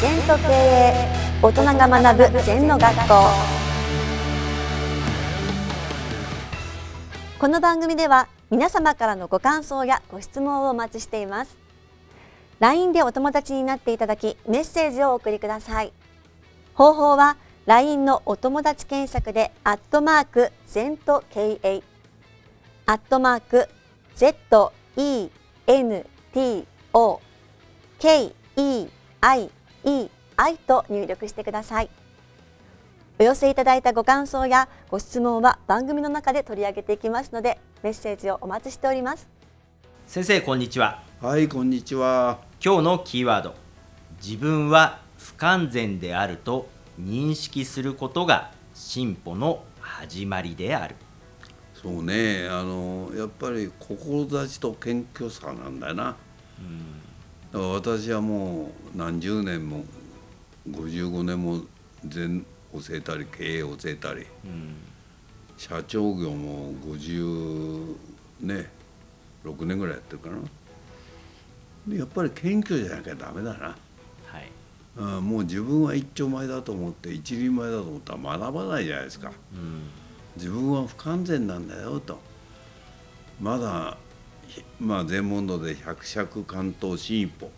[0.00, 0.94] 全と経営
[1.42, 3.14] 大人が学ぶ全の学校。
[7.38, 11.58] この番組では皆様からのご感想やご質問をお待ちしています。
[12.60, 15.92] LINE でお友達になっていただきメッセージをお送りください。
[16.72, 17.36] 方法は
[17.66, 21.82] LINE のお友達検索でアットマーク全と経営
[22.86, 23.68] アットマーク
[24.16, 24.72] ZENTO
[29.84, 31.90] KEIEI と入力してください。
[33.18, 39.28] お寄せいただいたご感想やご質問は番組の中で取り上げていきますのでメッセージをお待ちしております。
[40.06, 41.02] 先生こんにちは。
[41.20, 42.38] はいこんにちは。
[42.64, 43.54] 今日のキーワード。
[44.22, 50.96] 自分は不完全であると認識することが進歩の始まりである。
[51.74, 52.48] そうね。
[52.50, 56.16] あのやっぱり志と謙虚さなんだよな、だから
[57.52, 59.84] 私はもう何十年も
[60.70, 61.62] 55年も
[62.06, 64.24] 全教えたり経営を教えたり、
[65.56, 67.96] 社長業も50
[68.42, 68.70] ね
[69.44, 70.36] 6年ぐらいやってるかな。
[71.88, 73.76] でやっぱり謙虚じゃなきゃダメだな、
[74.26, 74.48] はい。
[74.96, 79.32] うん、もう自分は一丁前だと思って一人前だと思ったら学ばないじゃないですか、
[80.36, 82.20] 自分は不完全なんだよと。
[83.40, 84.09] まだひ
[84.80, 87.50] まあ全問答で百尺関東進一歩。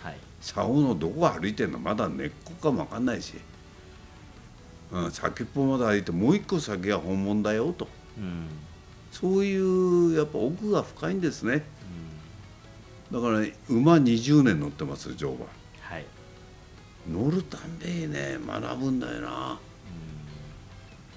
[0.00, 0.16] はい。
[0.40, 1.78] 竿のどこ歩いてんの？
[1.78, 3.34] まだ根っこかも分かんないし、
[4.92, 7.88] うん、先っぽまで歩いてもう一個先が本物だよと。
[8.16, 8.46] うん。
[9.10, 11.64] そういうやっぱ奥が深いんですね、
[13.10, 13.40] だから、
[13.70, 15.46] 馬20年乗ってます乗馬。
[15.80, 16.04] はい。
[17.10, 19.58] 乗るたんびにね学ぶんだよな、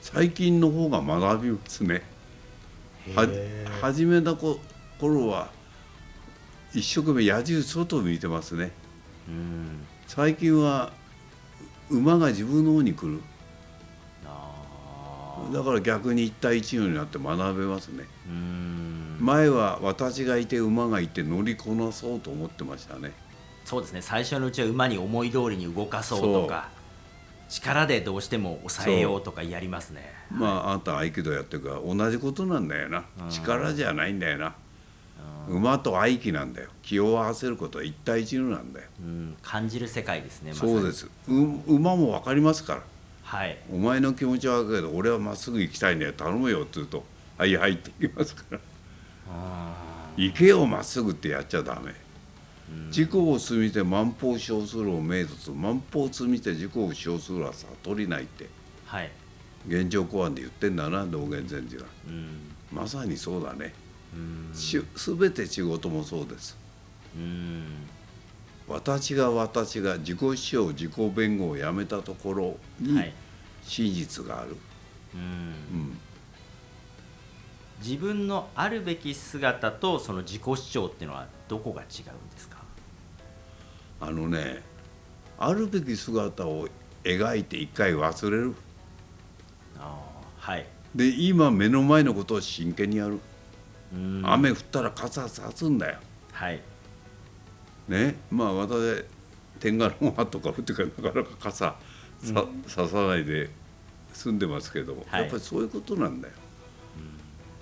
[0.00, 2.02] 最近の方が学びますね。
[3.14, 3.26] は
[3.80, 4.60] 始めたこ
[5.00, 5.48] 頃は
[6.74, 8.70] 一生懸命矢印外を見てますね。
[9.28, 9.86] うん。
[10.06, 10.92] 最近は
[11.88, 13.20] 馬が自分の方に来る。
[14.26, 18.04] あだから逆に一対一になって学べますね。
[19.18, 23.12] 前は私がいて馬がいて乗りこなそうと思ってましたね。
[23.64, 24.02] そうですね。
[24.02, 26.68] 最初のうちは馬に思い通りに動かそうとか
[27.48, 30.12] 力でどうしても抑えようとかやりますね。
[30.30, 33.04] まああんた合気道やってるから同じことなんだよな。
[33.28, 34.54] 力じゃないんだよな
[35.50, 36.68] 馬と合気なんだよ。
[36.82, 38.86] 気を合わせることは一対一のなんだよ。
[39.00, 39.36] うん。
[39.42, 41.08] 感じる世界ですねまそうです。
[41.28, 41.34] う
[41.74, 42.82] 馬も分かりますから。
[43.24, 43.58] はい。
[43.72, 46.12] お前の気持ちは分かるけど俺はまっすぐ行きたいんだよ。
[46.12, 47.04] 頼むよって言うと
[47.36, 48.58] 「はいはい」って言いますから。
[49.28, 49.74] あ
[50.16, 51.94] 「行けよまっすぐ」ってやっちゃダメ。
[52.86, 58.44] 自己を積みて万法生するを明卒万法積みて自己を生するは悟りないって。
[58.44, 58.48] ー
[58.86, 59.10] はい。
[59.66, 62.52] 現状公安で言ってんだな道元禅師がうん。
[62.72, 63.74] まさにそうだね
[64.14, 66.56] うんし全て仕事もそうです。
[67.16, 67.64] うん。
[68.68, 73.12] 私が私が自己主張自己弁護をやめたところにはい。
[73.62, 74.56] 真実がある、
[75.14, 75.20] うん。
[75.20, 75.98] うん。
[77.82, 81.90] 自分のあるべき姿とその自己主張っていうのはどこが違うん
[82.30, 82.58] ですか？
[84.00, 84.62] あのね
[85.38, 86.68] あるべき姿を
[87.04, 88.54] 描いて一回忘れる。
[89.78, 90.66] あーはい。
[90.94, 93.20] で今目の前のことを真剣にやる、うん
[93.92, 95.98] 雨降ったら傘さすんだよ。
[96.32, 96.60] はい。
[97.88, 98.16] ね？
[98.30, 99.04] まあ私
[99.58, 101.76] 天下の間とか降ってからなかなか傘
[102.22, 103.50] さ、ささないで
[104.12, 105.22] 済んでますけども、はい。
[105.22, 106.34] やっぱりそういうことなんだよ、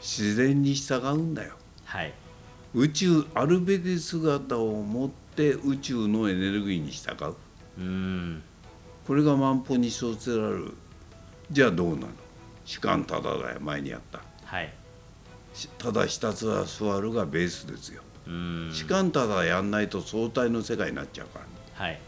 [0.00, 1.54] 自然に従うんだよ。
[1.84, 2.12] はい。
[2.74, 7.34] 宇宙あるべき姿を持って宇宙のエネルギーに従う。
[7.78, 8.42] うん。
[9.06, 10.72] これが万歩に生せられる。
[11.50, 12.08] じゃあどうなの？
[12.64, 14.20] 士官ただだよ前にやった。
[14.44, 14.66] はい。
[14.66, 14.70] し
[15.78, 18.02] ただひたすら座るがベースですよ。
[18.26, 18.70] うん。
[18.72, 21.86] 士官ただやんないと相対の世界になっちゃうから。
[21.86, 22.00] はい。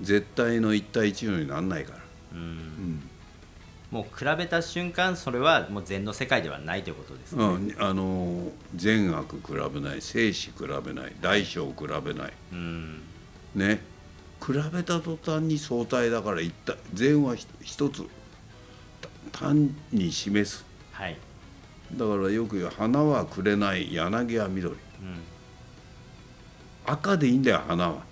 [0.00, 1.98] 絶対の一対一のにならないから。
[2.32, 3.02] うん。
[3.90, 11.74] もう比べた瞬間それはもう禅の世界ではないということですね、うん、あの善悪比べない生死比べない大小比
[12.04, 12.32] べない。
[12.52, 13.02] うん。
[13.54, 13.80] ね。
[14.44, 18.02] 比べた途端に相対だから一体善はひ一つ
[19.32, 20.64] た単に示す。
[20.92, 21.16] はい
[21.96, 24.74] だからよく言う花はくれない柳は緑。
[24.74, 24.78] うん。
[26.86, 28.02] 赤でいいんだよ花は。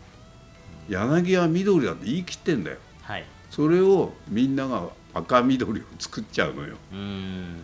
[0.89, 2.79] 柳は緑だって言い切ってんだよ。
[3.03, 3.25] はい。
[3.51, 6.77] それをみんなが赤緑を作っちゃうのよ。
[6.93, 7.63] うん。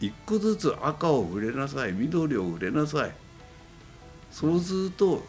[0.00, 1.92] 一個ずつ赤を触れなさい。
[1.92, 3.12] 緑を触れなさい。
[4.30, 5.22] そうすると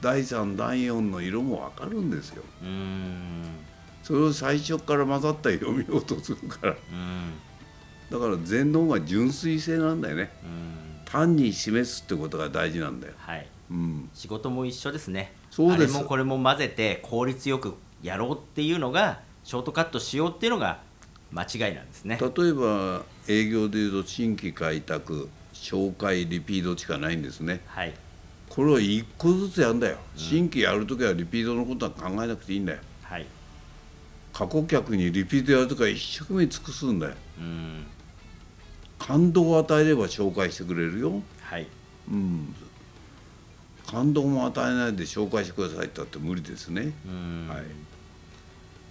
[0.00, 2.42] 第3第4の色も分かるんですよ。
[2.62, 3.44] うん。
[4.02, 6.72] それを最初から混ざった色見ようとするから。
[6.72, 7.45] うん
[8.10, 10.30] だから全能が純粋性なんだよね。
[10.44, 10.76] うん。
[11.04, 13.14] 単に示すってことが大事なんだよ。
[13.16, 13.46] はい。
[13.70, 15.32] うん、仕事も一緒ですね。
[15.50, 15.94] そうです。
[15.94, 20.80] あれもこれも混ぜて効率よくやろうっていうのがショートカットしようっていうのが
[21.32, 22.18] 間違いなんですね。
[22.20, 27.60] 例えば営業でいうと新規開拓紹介リピートしかないんですね。
[27.66, 27.94] はい。
[28.48, 32.78] これを一個ずつやるんだよ、新規やるときはリピートのことは考えなくていいんだよ。
[33.02, 33.26] はい。
[34.32, 37.14] 過去客にリピートやるときは一生懸命尽くすんだよ。
[37.38, 37.86] うん
[39.06, 41.66] 感動を与えれば紹介してくれるよ、はい。
[42.10, 42.54] うん、
[43.86, 47.48] 感動も与えないで紹介してくださいって言ったって無理ですね、うん。
[47.48, 47.58] はい。
[47.58, 47.66] やっ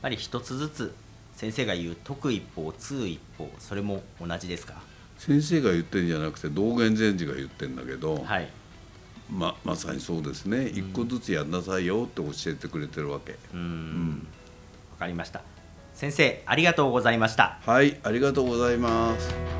[0.01, 0.95] ぱり一つずつ
[1.35, 4.75] 先生が言う得一方通一方それも同じですか？
[5.17, 8.47] 先生が言ってるんじゃなくて道元禅師が言ってるんだけど、はい。
[9.29, 10.67] ままさにそうですね。
[10.67, 14.27] 一個ずつやんなさいよって教えてくれてるわけ、うん。
[14.91, 15.41] わかりました。
[15.93, 17.59] 先生ありがとうございました。
[17.65, 17.99] はい。
[18.03, 19.54] ありがとうございます